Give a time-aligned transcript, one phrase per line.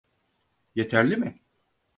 [0.75, 1.39] Yeterli mi?